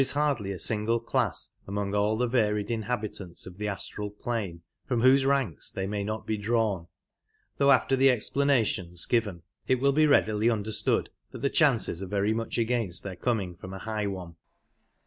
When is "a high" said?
13.75-14.07